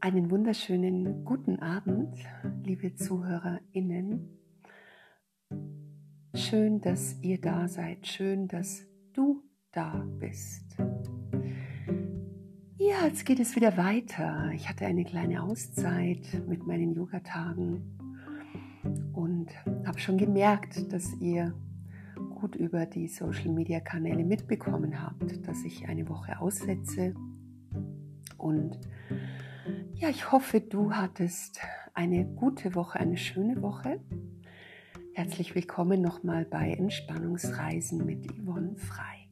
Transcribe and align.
Einen 0.00 0.30
wunderschönen 0.30 1.24
guten 1.24 1.58
Abend, 1.58 2.16
liebe 2.62 2.94
ZuhörerInnen. 2.94 4.28
Schön, 6.34 6.80
dass 6.80 7.20
ihr 7.20 7.40
da 7.40 7.66
seid. 7.66 8.06
Schön, 8.06 8.46
dass 8.46 8.86
du 9.12 9.42
da 9.72 10.06
bist. 10.20 10.76
Ja, 12.76 13.06
jetzt 13.06 13.26
geht 13.26 13.40
es 13.40 13.56
wieder 13.56 13.76
weiter. 13.76 14.52
Ich 14.54 14.68
hatte 14.68 14.86
eine 14.86 15.04
kleine 15.04 15.42
Auszeit 15.42 16.42
mit 16.46 16.64
meinen 16.64 16.92
Yogatagen 16.94 17.98
und 19.12 19.50
habe 19.84 19.98
schon 19.98 20.16
gemerkt, 20.16 20.92
dass 20.92 21.12
ihr 21.20 21.54
gut 22.40 22.54
über 22.54 22.86
die 22.86 23.08
Social-Media-Kanäle 23.08 24.24
mitbekommen 24.24 25.02
habt, 25.02 25.44
dass 25.48 25.64
ich 25.64 25.88
eine 25.88 26.08
Woche 26.08 26.38
aussetze 26.38 27.14
und 28.36 28.78
ja, 29.98 30.08
ich 30.08 30.30
hoffe, 30.30 30.60
du 30.60 30.92
hattest 30.92 31.60
eine 31.92 32.24
gute 32.24 32.76
Woche, 32.76 33.00
eine 33.00 33.16
schöne 33.16 33.60
Woche. 33.62 34.00
Herzlich 35.12 35.56
willkommen 35.56 36.00
nochmal 36.00 36.44
bei 36.44 36.70
Entspannungsreisen 36.70 38.06
mit 38.06 38.24
Yvonne 38.32 38.76
Frei. 38.76 39.28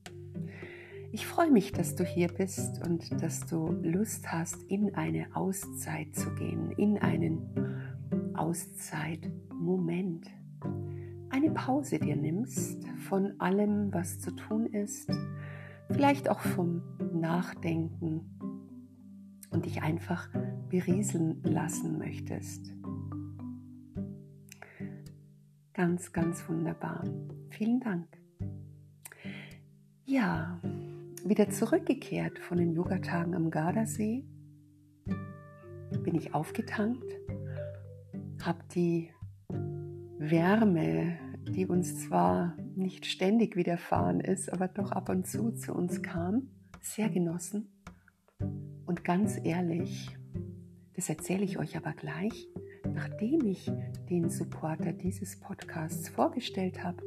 Ich 1.12 1.24
freue 1.24 1.52
mich, 1.52 1.70
dass 1.70 1.94
du 1.94 2.02
hier 2.02 2.26
bist 2.26 2.84
und 2.84 3.22
dass 3.22 3.46
du 3.46 3.70
Lust 3.80 4.32
hast, 4.32 4.60
in 4.64 4.92
eine 4.96 5.28
Auszeit 5.36 6.16
zu 6.16 6.34
gehen, 6.34 6.72
in 6.72 6.98
einen 6.98 8.34
Auszeitmoment. 8.34 10.26
Eine 11.30 11.52
Pause 11.52 12.00
dir 12.00 12.16
nimmst 12.16 12.84
von 13.08 13.38
allem, 13.38 13.94
was 13.94 14.18
zu 14.18 14.32
tun 14.32 14.66
ist, 14.66 15.12
vielleicht 15.92 16.28
auch 16.28 16.40
vom 16.40 16.82
Nachdenken 17.12 18.32
und 19.50 19.64
dich 19.64 19.82
einfach 19.82 20.28
berieseln 20.68 21.42
lassen 21.42 21.98
möchtest. 21.98 22.72
Ganz, 25.72 26.12
ganz 26.12 26.48
wunderbar. 26.48 27.04
Vielen 27.50 27.80
Dank. 27.80 28.06
Ja, 30.04 30.60
wieder 31.24 31.50
zurückgekehrt 31.50 32.38
von 32.38 32.58
den 32.58 32.72
Yogatagen 32.72 33.34
am 33.34 33.50
Gardasee 33.50 34.24
bin 36.02 36.14
ich 36.14 36.34
aufgetankt, 36.34 37.04
habe 38.42 38.58
die 38.74 39.10
Wärme, 40.18 41.18
die 41.48 41.66
uns 41.66 42.00
zwar 42.06 42.56
nicht 42.74 43.06
ständig 43.06 43.56
widerfahren 43.56 44.20
ist, 44.20 44.52
aber 44.52 44.68
doch 44.68 44.92
ab 44.92 45.08
und 45.08 45.26
zu 45.26 45.52
zu 45.52 45.74
uns 45.74 46.02
kam, 46.02 46.48
sehr 46.80 47.08
genossen. 47.08 47.68
Und 48.86 49.04
ganz 49.04 49.38
ehrlich, 49.42 50.15
das 50.96 51.10
erzähle 51.10 51.44
ich 51.44 51.58
euch 51.58 51.76
aber 51.76 51.92
gleich, 51.92 52.48
nachdem 52.94 53.44
ich 53.44 53.70
den 54.08 54.30
Supporter 54.30 54.92
dieses 54.92 55.38
Podcasts 55.38 56.08
vorgestellt 56.08 56.82
habe. 56.82 57.02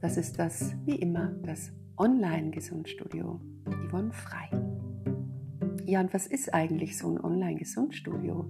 Das 0.00 0.16
ist 0.16 0.38
das, 0.40 0.74
wie 0.84 0.96
immer, 0.96 1.28
das 1.44 1.72
Online-Gesundstudio 1.96 3.40
Yvonne 3.88 4.12
Frei. 4.12 4.48
Ja, 5.86 6.00
und 6.00 6.12
was 6.12 6.26
ist 6.26 6.52
eigentlich 6.52 6.98
so 6.98 7.10
ein 7.10 7.20
Online-Gesundstudio? 7.22 8.46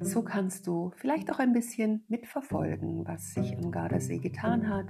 So 0.02 0.22
kannst 0.22 0.66
du 0.66 0.92
vielleicht 0.96 1.30
auch 1.32 1.40
ein 1.40 1.52
bisschen 1.52 2.04
mitverfolgen, 2.08 3.06
was 3.06 3.34
sich 3.34 3.58
am 3.58 3.70
Gardasee 3.70 4.20
getan 4.20 4.70
hat. 4.70 4.88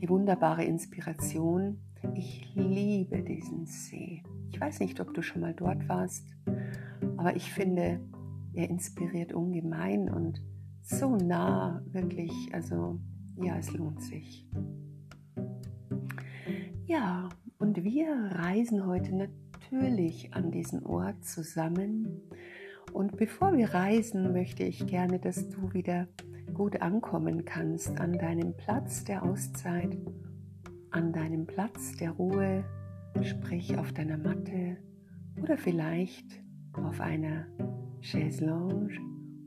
Die 0.00 0.08
wunderbare 0.08 0.64
Inspiration. 0.64 1.78
Ich 2.14 2.48
liebe 2.54 3.22
diesen 3.22 3.66
See. 3.66 4.22
Ich 4.52 4.60
weiß 4.60 4.78
nicht, 4.78 5.00
ob 5.00 5.12
du 5.12 5.22
schon 5.22 5.40
mal 5.40 5.54
dort 5.54 5.88
warst, 5.88 6.26
aber 7.16 7.34
ich 7.34 7.52
finde, 7.52 8.00
er 8.54 8.70
inspiriert 8.70 9.32
ungemein 9.32 10.08
und 10.08 10.40
so 10.82 11.16
nah, 11.16 11.82
wirklich. 11.90 12.32
Also 12.52 13.00
ja, 13.42 13.56
es 13.58 13.72
lohnt 13.72 14.02
sich. 14.02 14.46
Ja, 16.86 17.28
und 17.58 17.82
wir 17.82 18.08
reisen 18.32 18.86
heute 18.86 19.14
natürlich 19.14 20.34
an 20.34 20.50
diesen 20.50 20.84
Ort 20.84 21.24
zusammen 21.24 22.20
und 22.92 23.16
bevor 23.16 23.56
wir 23.56 23.72
reisen, 23.72 24.32
möchte 24.32 24.64
ich 24.64 24.86
gerne, 24.86 25.18
dass 25.18 25.48
du 25.48 25.72
wieder 25.72 26.06
gut 26.52 26.82
ankommen 26.82 27.44
kannst 27.44 27.98
an 27.98 28.12
deinem 28.12 28.54
Platz 28.56 29.04
der 29.04 29.22
Auszeit, 29.22 29.96
an 30.90 31.12
deinem 31.12 31.46
Platz 31.46 31.96
der 31.96 32.10
Ruhe, 32.10 32.64
sprich 33.22 33.76
auf 33.78 33.92
deiner 33.92 34.18
Matte 34.18 34.76
oder 35.42 35.56
vielleicht 35.56 36.42
auf 36.74 37.00
einer 37.00 37.46
Chaise 38.00 38.44
Lounge 38.44 38.98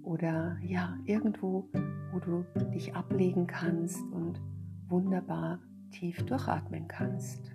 oder 0.04 0.58
ja, 0.62 0.98
irgendwo, 1.06 1.70
wo 2.12 2.20
du 2.20 2.46
dich 2.74 2.96
ablegen 2.96 3.48
kannst 3.48 4.02
und 4.12 4.42
wunderbar 4.88 5.60
tief 5.92 6.24
durchatmen 6.26 6.88
kannst. 6.88 7.52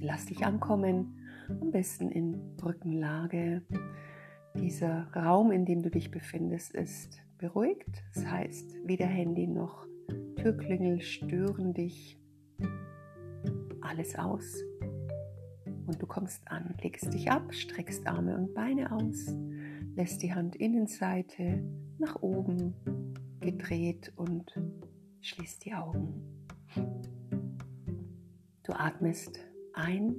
Lass 0.00 0.26
dich 0.26 0.44
ankommen, 0.44 1.18
am 1.48 1.70
besten 1.70 2.10
in 2.10 2.40
Rückenlage 2.62 3.62
dieser 4.54 5.08
Raum, 5.14 5.50
in 5.50 5.64
dem 5.64 5.82
du 5.82 5.90
dich 5.90 6.10
befindest, 6.10 6.74
ist 6.74 7.22
beruhigt. 7.38 8.02
Das 8.14 8.26
heißt, 8.26 8.76
weder 8.84 9.06
Handy 9.06 9.46
noch 9.46 9.86
Türklingel 10.36 11.00
stören 11.00 11.74
dich. 11.74 12.18
Alles 13.80 14.16
aus. 14.16 14.62
Und 15.86 16.00
du 16.00 16.06
kommst 16.06 16.48
an, 16.50 16.74
legst 16.82 17.12
dich 17.12 17.30
ab, 17.30 17.52
streckst 17.52 18.06
Arme 18.06 18.36
und 18.36 18.54
Beine 18.54 18.92
aus, 18.92 19.34
lässt 19.94 20.22
die 20.22 20.32
Handinnenseite 20.34 21.62
nach 21.98 22.22
oben 22.22 22.74
gedreht 23.40 24.12
und 24.16 24.52
schließt 25.20 25.64
die 25.64 25.74
Augen. 25.74 26.46
Du 28.62 28.72
atmest 28.72 29.40
ein 29.74 30.14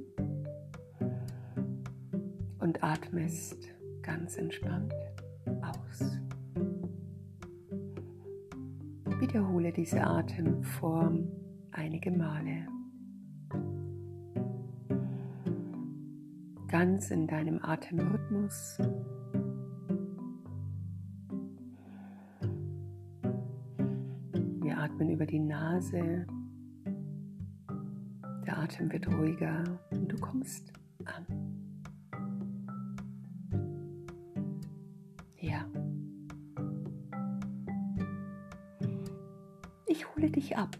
und 2.60 2.84
atmest 2.84 3.73
ganz 4.04 4.38
entspannt 4.38 4.94
aus. 5.62 6.20
Wiederhole 9.20 9.72
diese 9.72 10.06
Atemform 10.06 11.28
einige 11.72 12.12
Male. 12.12 12.68
Ganz 16.68 17.12
in 17.12 17.28
deinem 17.28 17.64
Atemrhythmus. 17.64 18.78
Wir 24.62 24.78
atmen 24.78 25.10
über 25.10 25.26
die 25.26 25.40
Nase. 25.40 26.26
Der 28.46 28.58
Atem 28.58 28.92
wird 28.92 29.08
ruhiger 29.08 29.64
und 29.92 30.12
du 30.12 30.18
kommst 30.18 30.74
an. 31.06 31.43
Dich 40.44 40.58
ab 40.58 40.78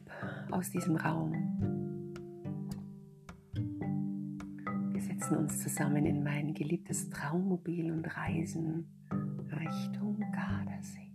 aus 0.52 0.72
diesem 0.72 0.96
Raum. 0.96 1.32
Wir 4.92 5.02
setzen 5.02 5.38
uns 5.38 5.62
zusammen 5.62 6.06
in 6.06 6.24
mein 6.24 6.54
geliebtes 6.54 7.10
Traummobil 7.10 7.92
und 7.92 8.06
reisen 8.06 8.88
Richtung 9.52 10.20
Gardasee. 10.34 11.12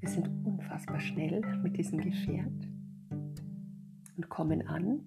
Wir 0.00 0.08
sind 0.08 0.28
unfassbar 0.44 1.00
schnell 1.00 1.40
mit 1.62 1.76
diesem 1.76 2.00
Gefährt 2.00 2.68
und 4.16 4.28
kommen 4.28 4.66
an 4.66 5.00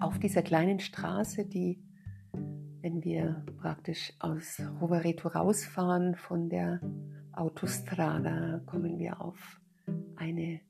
auf 0.00 0.18
dieser 0.18 0.42
kleinen 0.42 0.78
Straße, 0.78 1.44
die, 1.46 1.82
wenn 2.82 3.02
wir 3.02 3.44
praktisch 3.60 4.12
aus 4.20 4.60
Rovereto 4.80 5.28
rausfahren 5.28 6.14
von 6.14 6.48
der 6.48 6.80
Autostrada, 7.32 8.60
kommen 8.66 8.98
wir 8.98 9.20
auf 9.20 9.60
eine 10.18 10.60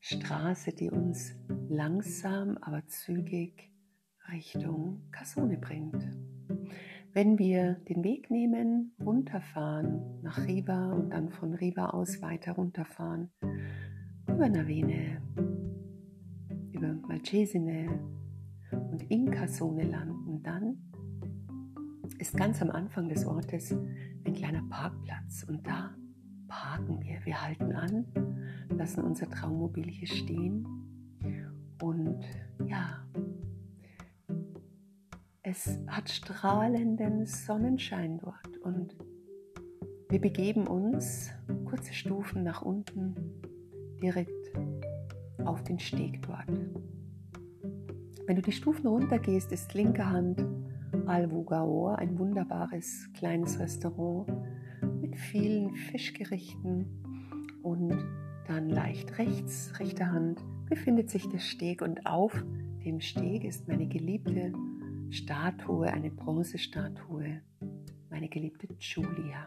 Straße, 0.00 0.72
die 0.72 0.90
uns 0.90 1.34
langsam, 1.68 2.58
aber 2.60 2.86
zügig 2.86 3.70
Richtung 4.32 5.02
Casone 5.12 5.58
bringt. 5.58 6.02
Wenn 7.12 7.38
wir 7.38 7.74
den 7.88 8.02
Weg 8.02 8.30
nehmen, 8.30 8.92
runterfahren 9.00 10.20
nach 10.22 10.46
Riva 10.46 10.92
und 10.92 11.10
dann 11.10 11.30
von 11.30 11.54
Riva 11.54 11.90
aus 11.90 12.20
weiter 12.22 12.52
runterfahren, 12.52 13.30
über 14.26 14.48
Navene, 14.48 15.22
über 16.72 16.92
Malcesine 17.06 18.00
und 18.72 19.10
in 19.10 19.30
Casone 19.30 19.84
landen, 19.84 20.42
dann 20.42 20.76
ist 22.18 22.36
ganz 22.36 22.60
am 22.62 22.70
Anfang 22.70 23.08
des 23.08 23.24
Ortes 23.26 23.72
ein 23.72 24.32
kleiner 24.32 24.62
Parkplatz 24.68 25.44
und 25.48 25.66
da 25.66 25.94
parken 26.48 27.00
wir. 27.02 27.24
Wir 27.24 27.40
halten 27.40 27.72
an, 27.72 28.06
lassen 28.70 29.02
unser 29.02 29.28
Traummobil 29.28 29.88
hier 29.88 30.08
stehen 30.08 30.66
und 31.82 32.24
ja, 32.66 33.04
es 35.42 35.78
hat 35.86 36.08
strahlenden 36.08 37.26
Sonnenschein 37.26 38.18
dort 38.18 38.58
und 38.62 38.96
wir 40.08 40.20
begeben 40.20 40.66
uns 40.66 41.30
kurze 41.64 41.92
Stufen 41.92 42.44
nach 42.44 42.62
unten 42.62 43.14
direkt 44.00 44.52
auf 45.44 45.62
den 45.64 45.78
Steg 45.78 46.22
dort. 46.22 46.48
Wenn 48.26 48.36
du 48.36 48.42
die 48.42 48.52
Stufen 48.52 48.86
runtergehst, 48.86 49.52
ist 49.52 49.74
linke 49.74 50.08
Hand 50.08 50.44
Alvugaor, 51.06 51.98
ein 51.98 52.18
wunderbares 52.18 53.10
kleines 53.12 53.58
Restaurant 53.58 54.26
mit 55.00 55.16
vielen 55.16 55.74
Fischgerichten 55.74 56.86
und 57.62 57.92
dann 58.46 58.68
leicht 58.68 59.18
rechts, 59.18 59.72
rechte 59.78 60.10
Hand 60.10 60.42
befindet 60.68 61.10
sich 61.10 61.28
der 61.28 61.38
Steg 61.38 61.82
und 61.82 62.06
auf 62.06 62.44
dem 62.84 63.00
Steg 63.00 63.44
ist 63.44 63.68
meine 63.68 63.86
geliebte 63.86 64.52
Statue, 65.10 65.86
eine 65.86 66.10
Bronzestatue, 66.10 67.40
meine 68.10 68.28
geliebte 68.28 68.68
Julia. 68.78 69.46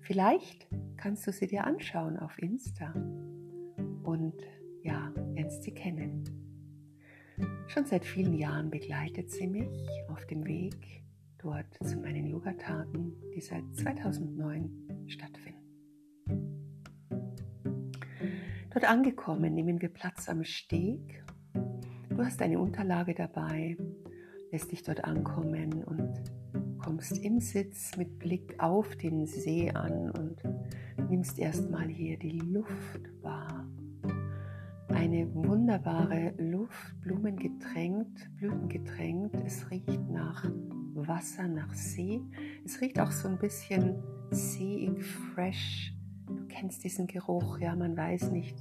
Vielleicht 0.00 0.66
kannst 0.96 1.26
du 1.26 1.32
sie 1.32 1.46
dir 1.46 1.64
anschauen 1.64 2.18
auf 2.18 2.38
Insta 2.38 2.92
und 4.02 4.34
ja, 4.82 5.12
lernst 5.34 5.62
sie 5.62 5.72
kennen. 5.72 6.24
Schon 7.66 7.86
seit 7.86 8.04
vielen 8.04 8.34
Jahren 8.34 8.70
begleitet 8.70 9.30
sie 9.30 9.46
mich 9.46 9.88
auf 10.08 10.26
dem 10.26 10.44
Weg 10.46 11.02
dort 11.38 11.66
zu 11.82 11.98
meinen 11.98 12.26
Yogatagen, 12.26 13.12
die 13.34 13.40
seit 13.40 13.64
2009 13.76 15.06
stattfinden. 15.08 15.63
Dort 18.74 18.90
angekommen 18.90 19.54
nehmen 19.54 19.80
wir 19.80 19.88
Platz 19.88 20.28
am 20.28 20.42
Steg. 20.42 21.24
Du 22.08 22.18
hast 22.18 22.42
eine 22.42 22.58
Unterlage 22.58 23.14
dabei, 23.14 23.76
lässt 24.50 24.72
dich 24.72 24.82
dort 24.82 25.04
ankommen 25.04 25.84
und 25.84 26.20
kommst 26.80 27.18
im 27.18 27.38
Sitz 27.38 27.96
mit 27.96 28.18
Blick 28.18 28.56
auf 28.58 28.96
den 28.96 29.26
See 29.26 29.70
an 29.70 30.10
und 30.10 30.42
nimmst 31.08 31.38
erstmal 31.38 31.86
hier 31.86 32.18
die 32.18 32.40
Luft 32.40 33.22
wahr. 33.22 33.64
Eine 34.88 35.32
wunderbare 35.32 36.34
Luft, 36.38 37.00
blumengetränkt, 37.00 38.28
blütengetränkt. 38.38 39.36
Es 39.46 39.70
riecht 39.70 40.10
nach 40.10 40.50
Wasser, 40.94 41.46
nach 41.46 41.72
See. 41.74 42.20
Es 42.64 42.80
riecht 42.80 42.98
auch 42.98 43.12
so 43.12 43.28
ein 43.28 43.38
bisschen 43.38 44.02
seeig, 44.32 45.00
fresh, 45.04 45.93
Du 46.26 46.46
kennst 46.48 46.84
diesen 46.84 47.06
Geruch, 47.06 47.58
ja, 47.58 47.76
man 47.76 47.96
weiß 47.96 48.30
nicht. 48.30 48.56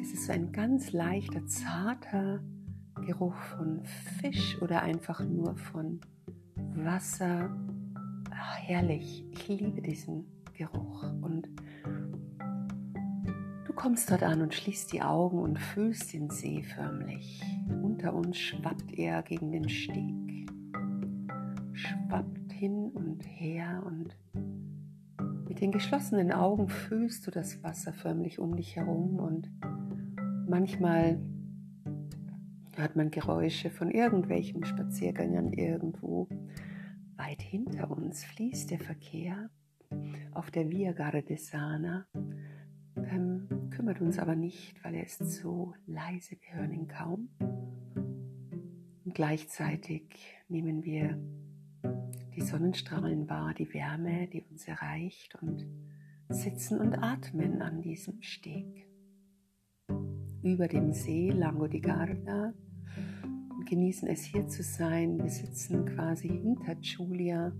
Es 0.00 0.12
ist 0.12 0.26
so 0.26 0.32
ein 0.32 0.52
ganz 0.52 0.92
leichter, 0.92 1.44
zarter 1.46 2.40
Geruch 3.06 3.36
von 3.36 3.82
Fisch 4.20 4.60
oder 4.62 4.82
einfach 4.82 5.24
nur 5.24 5.56
von 5.56 6.00
Wasser. 6.74 7.50
Ach, 8.30 8.58
herrlich, 8.58 9.24
ich 9.30 9.48
liebe 9.48 9.82
diesen 9.82 10.26
Geruch. 10.56 11.02
Und 11.20 11.48
du 13.66 13.72
kommst 13.74 14.10
dort 14.10 14.22
an 14.22 14.42
und 14.42 14.54
schließt 14.54 14.92
die 14.92 15.02
Augen 15.02 15.38
und 15.38 15.58
fühlst 15.58 16.12
den 16.12 16.30
See 16.30 16.62
förmlich. 16.62 17.42
Unter 17.82 18.14
uns 18.14 18.38
schwappt 18.38 18.92
er 18.92 19.22
gegen 19.22 19.50
den 19.50 19.68
Steg, 19.68 20.48
schwappt 21.72 22.52
hin 22.52 22.90
und 22.94 23.22
her 23.22 23.82
und 23.84 24.16
den 25.64 25.72
geschlossenen 25.72 26.30
Augen 26.30 26.68
fühlst 26.68 27.26
du 27.26 27.30
das 27.30 27.64
Wasser 27.64 27.94
förmlich 27.94 28.38
um 28.38 28.54
dich 28.54 28.76
herum 28.76 29.18
und 29.18 29.50
manchmal 30.46 31.18
hört 32.76 32.96
man 32.96 33.10
Geräusche 33.10 33.70
von 33.70 33.90
irgendwelchen 33.90 34.62
Spaziergängern 34.66 35.54
irgendwo. 35.54 36.28
Weit 37.16 37.40
hinter 37.40 37.90
uns 37.90 38.24
fließt 38.24 38.72
der 38.72 38.78
Verkehr 38.78 39.48
auf 40.32 40.50
der 40.50 40.68
Via 40.68 40.92
Gardesana, 40.92 42.08
ähm, 42.96 43.48
kümmert 43.70 44.02
uns 44.02 44.18
aber 44.18 44.36
nicht, 44.36 44.84
weil 44.84 44.96
er 44.96 45.04
ist 45.04 45.24
so 45.30 45.72
leise, 45.86 46.36
wir 46.42 46.60
hören 46.60 46.74
ihn 46.74 46.88
kaum. 46.88 47.30
Und 49.02 49.14
gleichzeitig 49.14 50.02
nehmen 50.46 50.84
wir 50.84 51.18
die 52.36 52.42
Sonnenstrahlen 52.42 53.28
wahr, 53.28 53.54
die 53.54 53.72
Wärme, 53.72 54.26
die 54.26 54.42
uns 54.50 54.66
erreicht 54.66 55.36
und 55.40 55.66
sitzen 56.28 56.80
und 56.80 56.94
atmen 56.94 57.62
an 57.62 57.80
diesem 57.82 58.20
Steg. 58.22 58.88
Über 60.42 60.68
dem 60.68 60.92
See 60.92 61.30
Lago 61.30 61.66
di 61.68 61.80
Garda 61.80 62.52
und 63.50 63.66
genießen 63.66 64.08
es 64.08 64.22
hier 64.24 64.48
zu 64.48 64.62
sein. 64.62 65.18
Wir 65.18 65.30
sitzen 65.30 65.86
quasi 65.86 66.28
hinter 66.28 66.74
Giulia. 66.76 67.52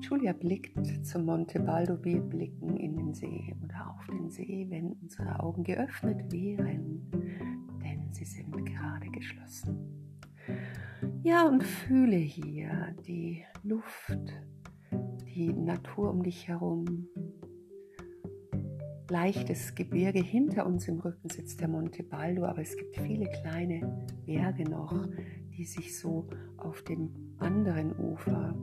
Giulia 0.00 0.32
blickt 0.32 1.04
zum 1.04 1.26
Monte 1.26 1.60
Baldo, 1.60 2.02
wir 2.04 2.20
blicken 2.20 2.76
in 2.76 2.96
den 2.96 3.12
See 3.12 3.54
oder 3.62 3.90
auf 3.90 4.06
den 4.06 4.30
See, 4.30 4.66
wenn 4.70 4.92
unsere 4.92 5.40
Augen 5.40 5.64
geöffnet 5.64 6.32
wären, 6.32 7.10
denn 7.82 8.12
sie 8.12 8.24
sind 8.24 8.64
gerade 8.64 9.10
geschlossen. 9.10 10.09
Ja, 11.22 11.46
und 11.46 11.64
fühle 11.64 12.16
hier 12.16 12.94
die 13.06 13.44
Luft, 13.62 14.18
die 15.34 15.52
Natur 15.52 16.10
um 16.10 16.22
dich 16.22 16.48
herum. 16.48 17.08
Leichtes 19.10 19.74
Gebirge 19.74 20.22
hinter 20.22 20.66
uns 20.66 20.86
im 20.88 21.00
Rücken 21.00 21.28
sitzt 21.28 21.60
der 21.60 21.68
Monte 21.68 22.04
Baldo, 22.04 22.44
aber 22.44 22.60
es 22.60 22.76
gibt 22.76 22.96
viele 22.96 23.28
kleine 23.42 24.06
Berge 24.24 24.68
noch, 24.70 25.08
die 25.56 25.64
sich 25.64 25.98
so 25.98 26.28
auf 26.56 26.82
dem 26.82 27.10
anderen 27.38 27.98
Ufer, 27.98 28.54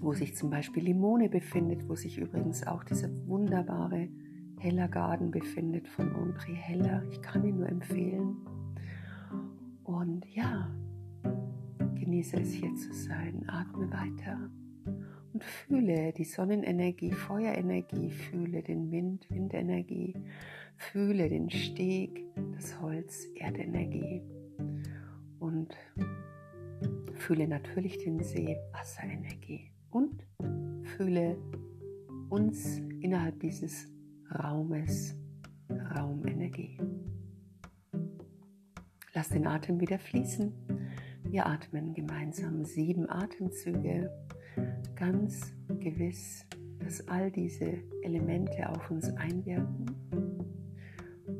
wo 0.00 0.12
sich 0.12 0.36
zum 0.36 0.50
Beispiel 0.50 0.84
Limone 0.84 1.28
befindet, 1.28 1.88
wo 1.88 1.94
sich 1.94 2.18
übrigens 2.18 2.66
auch 2.66 2.84
dieser 2.84 3.08
wunderbare 3.26 4.08
Heller 4.58 4.88
Garden 4.88 5.30
befindet 5.30 5.88
von 5.88 6.10
André 6.10 6.54
Heller. 6.54 7.02
Ich 7.10 7.22
kann 7.22 7.44
ihn 7.44 7.56
nur 7.56 7.68
empfehlen. 7.68 8.36
Und 9.96 10.26
ja, 10.34 10.70
genieße 11.94 12.36
es 12.36 12.52
hier 12.52 12.74
zu 12.74 12.92
sein. 12.92 13.42
Atme 13.48 13.90
weiter. 13.90 14.50
Und 15.32 15.42
fühle 15.42 16.12
die 16.12 16.24
Sonnenenergie, 16.24 17.12
Feuerenergie, 17.12 18.10
fühle 18.10 18.62
den 18.62 18.90
Wind, 18.90 19.26
Windenergie, 19.30 20.14
fühle 20.76 21.30
den 21.30 21.48
Steg, 21.48 22.26
das 22.54 22.78
Holz, 22.78 23.26
Erdenergie. 23.36 24.20
Und 25.38 25.74
fühle 27.14 27.48
natürlich 27.48 27.96
den 27.96 28.22
See, 28.22 28.54
Wasserenergie. 28.72 29.72
Und 29.88 30.26
fühle 30.82 31.38
uns 32.28 32.80
innerhalb 33.00 33.40
dieses 33.40 33.88
Raumes, 34.30 35.16
Raumenergie. 35.70 36.76
Lass 39.16 39.30
den 39.30 39.46
Atem 39.46 39.80
wieder 39.80 39.98
fließen. 39.98 40.52
Wir 41.24 41.46
atmen 41.46 41.94
gemeinsam 41.94 42.66
sieben 42.66 43.08
Atemzüge, 43.08 44.10
ganz 44.94 45.54
gewiss, 45.80 46.44
dass 46.80 47.08
all 47.08 47.30
diese 47.30 47.78
Elemente 48.02 48.68
auf 48.68 48.90
uns 48.90 49.08
einwirken. 49.16 49.86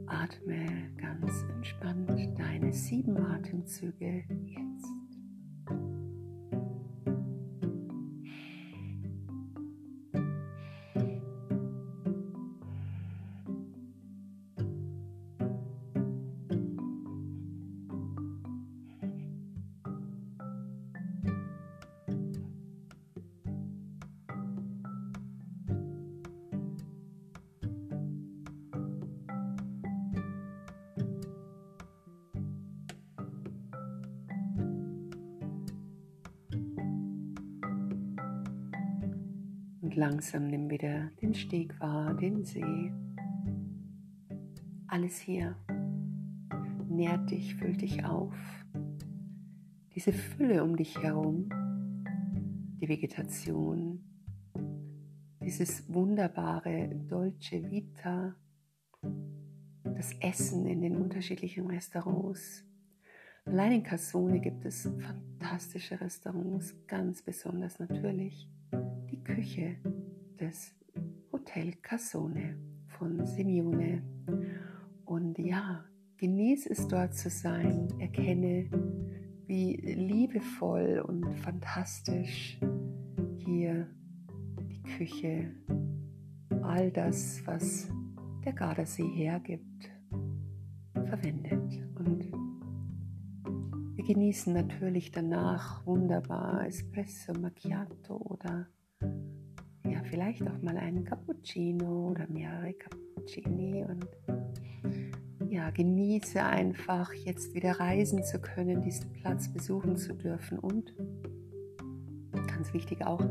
atme 0.06 0.90
ganz 0.96 1.44
entspannt 1.54 2.18
deine 2.38 2.72
sieben 2.72 3.18
Atemzüge 3.18 4.24
jetzt. 4.46 4.65
Langsam 39.96 40.48
nimm 40.48 40.68
wieder 40.68 41.10
den 41.22 41.34
Steg 41.34 41.78
wahr, 41.80 42.14
den 42.14 42.44
See. 42.44 42.92
Alles 44.88 45.18
hier 45.18 45.56
nährt 46.88 47.30
dich, 47.30 47.54
füllt 47.56 47.80
dich 47.80 48.04
auf. 48.04 48.34
Diese 49.94 50.12
Fülle 50.12 50.62
um 50.62 50.76
dich 50.76 51.02
herum, 51.02 51.48
die 52.80 52.88
Vegetation, 52.88 54.04
dieses 55.42 55.92
wunderbare 55.92 56.90
Dolce 57.08 57.70
Vita, 57.70 58.36
das 59.82 60.12
Essen 60.20 60.66
in 60.66 60.82
den 60.82 60.96
unterschiedlichen 60.96 61.66
Restaurants. 61.66 62.64
Allein 63.46 63.72
in 63.72 63.82
Cassone 63.82 64.40
gibt 64.40 64.64
es 64.66 64.88
fantastische 65.00 65.98
Restaurants, 66.00 66.74
ganz 66.86 67.22
besonders 67.22 67.78
natürlich 67.78 68.50
die 69.10 69.22
Küche 69.22 69.76
des 70.40 70.74
Hotel 71.32 71.72
Cassone 71.82 72.56
von 72.98 73.26
Simeone. 73.26 74.02
Und 75.04 75.38
ja, 75.38 75.84
genieße 76.16 76.70
es 76.70 76.88
dort 76.88 77.14
zu 77.14 77.30
sein, 77.30 77.88
erkenne, 77.98 78.68
wie 79.46 79.76
liebevoll 79.76 81.04
und 81.06 81.34
fantastisch 81.36 82.58
hier 83.38 83.88
die 84.60 84.82
Küche, 84.82 85.54
all 86.62 86.90
das, 86.90 87.46
was 87.46 87.88
der 88.44 88.52
Gardasee 88.52 89.08
hergibt, 89.08 89.90
verwendet. 90.92 91.85
Genießen 94.06 94.52
natürlich 94.52 95.10
danach 95.10 95.84
wunderbar 95.84 96.64
Espresso 96.64 97.32
Macchiato 97.32 98.14
oder 98.16 98.68
ja, 99.84 100.00
vielleicht 100.04 100.42
auch 100.42 100.62
mal 100.62 100.76
einen 100.76 101.04
Cappuccino 101.04 102.10
oder 102.12 102.28
mehrere 102.28 102.72
Cappuccini 102.74 103.84
und 103.84 104.06
ja, 105.50 105.70
genieße 105.70 106.40
einfach 106.40 107.12
jetzt 107.14 107.52
wieder 107.54 107.80
reisen 107.80 108.22
zu 108.22 108.38
können, 108.38 108.80
diesen 108.80 109.12
Platz 109.12 109.52
besuchen 109.52 109.96
zu 109.96 110.14
dürfen 110.14 110.60
und 110.60 110.94
ganz 112.46 112.72
wichtig 112.72 113.04
auch 113.04 113.24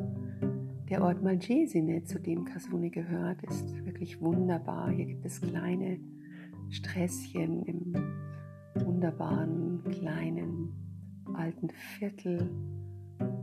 der 0.89 1.01
Ort 1.01 1.23
Malgesine, 1.23 2.03
zu 2.03 2.19
dem 2.19 2.43
Kasune 2.43 2.89
gehört, 2.89 3.41
ist 3.43 3.85
wirklich 3.85 4.19
wunderbar. 4.19 4.91
Hier 4.91 5.05
gibt 5.05 5.25
es 5.25 5.39
kleine 5.39 6.01
Sträßchen 6.69 7.63
im 7.63 8.14
wunderbaren 9.05 9.83
kleinen 9.91 10.73
alten 11.35 11.69
Viertel. 11.69 12.49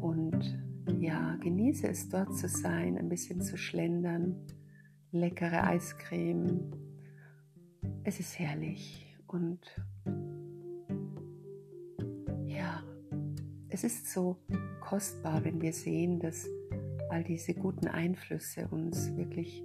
Und 0.00 0.58
ja, 0.98 1.36
genieße 1.36 1.86
es 1.88 2.08
dort 2.08 2.36
zu 2.36 2.48
sein, 2.48 2.98
ein 2.98 3.08
bisschen 3.08 3.40
zu 3.40 3.56
schlendern, 3.56 4.34
leckere 5.12 5.62
Eiscreme. 5.62 6.72
Es 8.02 8.18
ist 8.18 8.40
herrlich. 8.40 9.16
Und 9.28 9.60
ja, 12.44 12.82
es 13.68 13.84
ist 13.84 14.10
so 14.10 14.36
kostbar, 14.80 15.44
wenn 15.44 15.62
wir 15.62 15.72
sehen, 15.72 16.18
dass 16.18 16.48
all 17.08 17.22
diese 17.22 17.54
guten 17.54 17.86
Einflüsse 17.86 18.66
uns 18.68 19.16
wirklich 19.16 19.62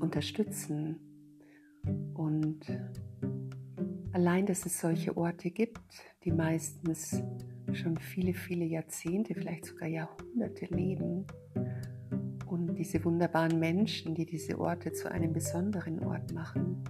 unterstützen. 0.00 0.96
Und 2.14 2.60
allein, 4.12 4.46
dass 4.46 4.66
es 4.66 4.80
solche 4.80 5.16
Orte 5.16 5.50
gibt, 5.50 5.80
die 6.24 6.32
meistens 6.32 7.22
schon 7.72 7.96
viele, 7.98 8.34
viele 8.34 8.64
Jahrzehnte, 8.64 9.34
vielleicht 9.34 9.66
sogar 9.66 9.88
Jahrhunderte 9.88 10.66
leben. 10.66 11.26
Und 12.46 12.76
diese 12.76 13.04
wunderbaren 13.04 13.58
Menschen, 13.58 14.14
die 14.14 14.24
diese 14.24 14.58
Orte 14.58 14.92
zu 14.92 15.10
einem 15.10 15.32
besonderen 15.32 16.02
Ort 16.04 16.32
machen, 16.32 16.82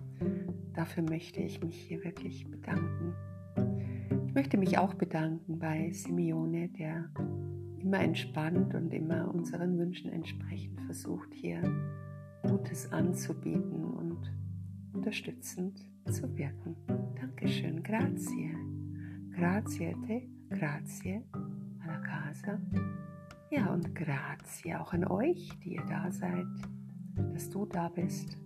dafür 0.74 1.02
möchte 1.02 1.40
ich 1.40 1.62
mich 1.62 1.76
hier 1.76 2.04
wirklich 2.04 2.48
bedanken. 2.48 3.14
Ich 4.26 4.34
möchte 4.34 4.56
mich 4.56 4.78
auch 4.78 4.94
bedanken 4.94 5.58
bei 5.58 5.90
Simeone, 5.90 6.68
der 6.68 7.10
immer 7.80 8.00
entspannt 8.00 8.74
und 8.74 8.92
immer 8.92 9.32
unseren 9.34 9.78
Wünschen 9.78 10.12
entsprechend 10.12 10.80
versucht, 10.82 11.32
hier 11.34 11.60
Gutes 12.42 12.92
anzubieten 12.92 13.84
und 13.84 14.32
unterstützend 14.92 15.84
zu 16.10 16.36
wirken. 16.36 16.74
Dankeschön, 17.20 17.82
grazie. 17.82 18.54
Grazie 19.36 19.94
te 20.06 20.22
Grazie 20.50 21.22
alla 21.80 21.98
casa. 21.98 22.58
Ja, 23.50 23.72
und 23.72 23.94
grazie 23.94 24.74
auch 24.74 24.92
an 24.94 25.04
euch, 25.06 25.50
die 25.62 25.74
ihr 25.74 25.84
da 25.86 26.10
seid, 26.10 26.46
dass 27.32 27.50
du 27.50 27.66
da 27.66 27.88
bist. 27.88 28.38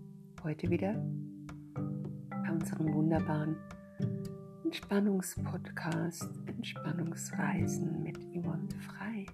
Heute 0.42 0.69
wieder 0.69 0.95
bei 2.31 2.50
unserem 2.50 2.92
wunderbaren 2.92 3.57
Entspannungspodcast, 4.64 6.28
Entspannungsreisen 6.47 8.02
mit 8.02 8.19
Yvonne 8.35 8.69
Frei. 8.81 9.26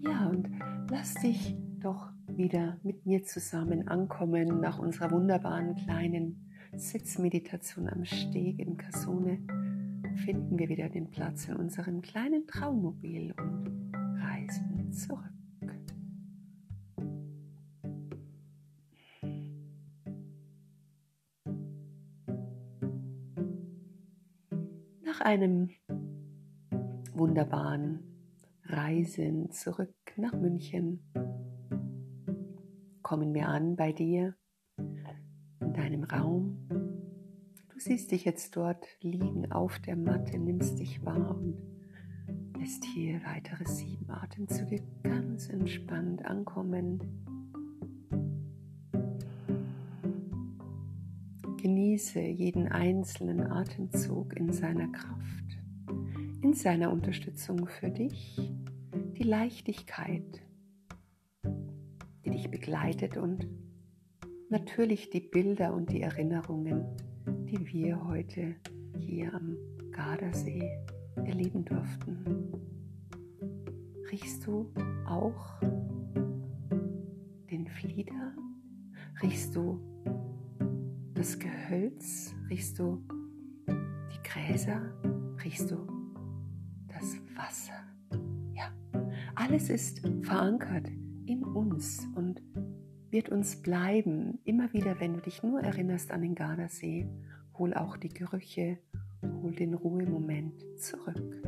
Ja, 0.00 0.28
und 0.28 0.48
lass 0.90 1.14
dich 1.14 1.56
doch 1.80 2.10
wieder 2.28 2.78
mit 2.84 3.04
mir 3.04 3.24
zusammen 3.24 3.88
ankommen 3.88 4.60
nach 4.60 4.78
unserer 4.78 5.10
wunderbaren 5.10 5.74
kleinen 5.74 6.51
Sitzmeditation 6.74 7.86
am 7.88 8.04
Steg 8.04 8.58
in 8.58 8.78
Casone 8.78 9.38
finden 10.24 10.58
wir 10.58 10.68
wieder 10.70 10.88
den 10.88 11.10
Platz 11.10 11.46
in 11.46 11.56
unserem 11.56 12.00
kleinen 12.00 12.46
Traummobil 12.46 13.34
und 13.38 13.92
reisen 14.18 14.90
zurück. 14.92 15.18
Nach 25.04 25.20
einem 25.20 25.70
wunderbaren 27.12 28.00
Reisen 28.64 29.50
zurück 29.50 29.94
nach 30.16 30.32
München 30.32 31.02
kommen 33.02 33.34
wir 33.34 33.48
an 33.48 33.76
bei 33.76 33.92
dir 33.92 34.34
in 35.60 35.72
deinem 35.74 36.04
Raum 36.04 36.61
siehst 37.84 38.12
dich 38.12 38.24
jetzt 38.24 38.56
dort 38.56 38.86
liegen 39.00 39.50
auf 39.50 39.78
der 39.80 39.96
Matte, 39.96 40.38
nimmst 40.38 40.78
dich 40.78 41.04
wahr 41.04 41.36
und 41.36 41.56
lässt 42.58 42.84
hier 42.84 43.20
weitere 43.24 43.64
sieben 43.66 44.08
Atemzüge 44.08 44.82
ganz 45.02 45.48
entspannt 45.48 46.24
ankommen. 46.24 47.00
Genieße 51.56 52.20
jeden 52.20 52.68
einzelnen 52.68 53.40
Atemzug 53.40 54.36
in 54.36 54.52
seiner 54.52 54.88
Kraft, 54.88 55.58
in 56.42 56.54
seiner 56.54 56.92
Unterstützung 56.92 57.66
für 57.66 57.90
dich, 57.90 58.52
die 59.18 59.22
Leichtigkeit, 59.24 60.42
die 62.24 62.30
dich 62.30 62.50
begleitet 62.50 63.16
und 63.16 63.48
natürlich 64.50 65.10
die 65.10 65.20
Bilder 65.20 65.74
und 65.74 65.90
die 65.90 66.02
Erinnerungen, 66.02 66.84
die 67.26 67.66
wir 67.72 68.04
heute 68.06 68.54
hier 68.98 69.32
am 69.34 69.56
Gardasee 69.90 70.68
erleben 71.16 71.64
durften. 71.64 72.52
Riechst 74.10 74.46
du 74.46 74.72
auch 75.06 75.60
den 77.50 77.66
Flieder? 77.66 78.34
Riechst 79.22 79.54
du 79.54 79.80
das 81.14 81.38
Gehölz? 81.38 82.34
Riechst 82.50 82.78
du 82.78 83.02
die 83.66 84.22
Gräser? 84.28 84.80
Riechst 85.44 85.70
du 85.70 85.76
das 86.88 87.16
Wasser? 87.36 87.84
Ja, 88.54 88.72
alles 89.34 89.70
ist 89.70 90.00
verankert 90.22 90.88
in 91.26 91.44
uns 91.44 92.06
und 92.14 92.42
wird 93.12 93.28
uns 93.28 93.62
bleiben. 93.62 94.38
Immer 94.44 94.72
wieder, 94.72 94.98
wenn 94.98 95.14
du 95.14 95.20
dich 95.20 95.42
nur 95.42 95.60
erinnerst 95.60 96.10
an 96.10 96.22
den 96.22 96.34
Gardasee, 96.34 97.06
hol 97.58 97.74
auch 97.74 97.96
die 97.96 98.08
Gerüche, 98.08 98.78
hol 99.42 99.54
den 99.54 99.74
Ruhemoment 99.74 100.64
zurück. 100.78 101.42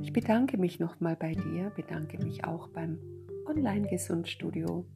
Ich 0.00 0.12
bedanke 0.12 0.56
mich 0.56 0.80
nochmal 0.80 1.16
bei 1.16 1.34
dir, 1.34 1.70
bedanke 1.76 2.18
mich 2.24 2.44
auch 2.44 2.68
beim 2.68 2.98
Online-Gesundstudio, 3.46 4.86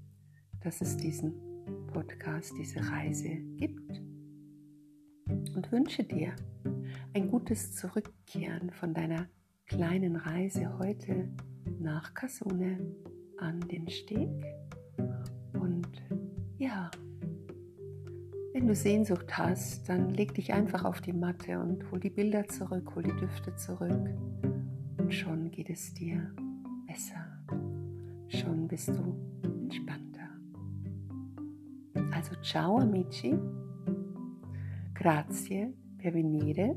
dass 0.63 0.81
es 0.81 0.97
diesen 0.97 1.35
Podcast, 1.93 2.55
diese 2.59 2.81
Reise 2.91 3.29
gibt 3.57 4.01
und 5.55 5.71
wünsche 5.71 6.05
dir 6.05 6.35
ein 7.13 7.31
gutes 7.31 7.75
Zurückkehren 7.75 8.71
von 8.71 8.95
deiner 8.95 9.29
kleinen 9.67 10.17
Reise 10.17 10.79
heute 10.79 11.29
nach 11.79 12.15
Kasune 12.15 12.79
an 13.39 13.61
den 13.61 13.89
Steg. 13.89 14.31
Ja, 16.57 16.89
wenn 18.53 18.69
du 18.69 18.75
Sehnsucht 18.77 19.37
hast, 19.37 19.89
dann 19.89 20.11
leg 20.11 20.33
dich 20.35 20.53
einfach 20.53 20.85
auf 20.85 21.01
die 21.01 21.13
Matte 21.13 21.59
und 21.59 21.91
hol 21.91 21.99
die 21.99 22.11
Bilder 22.11 22.47
zurück, 22.47 22.95
hol 22.95 23.03
die 23.03 23.17
Düfte 23.17 23.55
zurück. 23.57 24.09
Und 24.99 25.13
schon 25.13 25.51
geht 25.51 25.71
es 25.71 25.93
dir 25.95 26.33
besser. 26.87 27.27
Schon 28.29 28.69
bist 28.69 28.89
du 28.89 29.17
entspannter. 29.43 30.29
Also 32.13 32.37
ciao 32.43 32.79
amici, 32.79 33.37
grazie 34.95 35.75
per 35.99 36.15
venire 36.15 36.77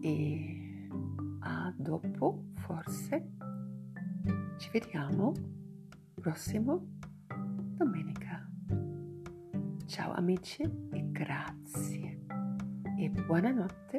e 0.00 0.88
a 1.40 1.74
dopo 1.76 2.44
forse 2.54 3.22
ci 4.58 4.70
vediamo 4.70 5.34
prossimo 6.14 6.93
domenica. 7.76 8.48
Ciao 9.86 10.12
amici 10.12 10.62
e 10.62 11.10
grazie. 11.10 12.26
E 12.98 13.10
buonanotte, 13.10 13.98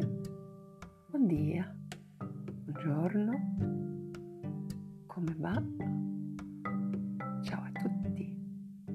buon 1.10 1.28
dia, 1.28 1.76
buongiorno, 2.18 3.32
come 5.06 5.36
va? 5.38 5.62
Ciao 7.42 7.64
a 7.64 7.72
tutti, 7.74 8.38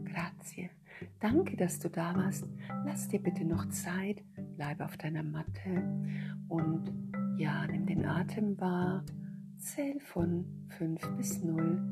grazie. 0.02 0.70
Danke, 1.18 1.56
dass 1.56 1.78
du 1.78 1.88
da 1.90 2.14
warst. 2.16 2.46
Lass 2.84 3.08
dir 3.08 3.20
bitte 3.20 3.44
noch 3.44 3.68
Zeit, 3.68 4.22
bleib 4.56 4.80
auf 4.80 4.96
deiner 4.96 5.22
Matte. 5.22 5.84
Und 6.48 6.90
ja, 7.36 7.66
nimm 7.66 7.86
den 7.86 8.06
Atem 8.06 8.58
wahr, 8.58 9.04
zähl 9.56 10.00
von 10.00 10.44
5 10.78 11.16
bis 11.16 11.42
0, 11.44 11.89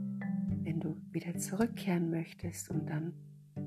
wenn 0.69 0.81
du 0.81 1.01
wieder 1.13 1.35
zurückkehren 1.39 2.11
möchtest 2.11 2.71
und 2.71 2.91
dann 2.91 3.15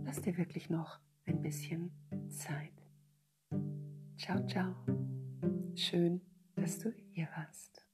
lass 0.06 0.22
dir 0.22 0.38
wirklich 0.38 0.70
noch 0.70 1.00
ein 1.26 1.42
bisschen 1.42 1.92
Zeit. 2.30 2.70
Ciao, 4.18 4.46
ciao. 4.46 4.76
Schön, 5.74 6.22
dass 6.56 6.78
du 6.78 6.94
hier 7.10 7.28
warst. 7.36 7.88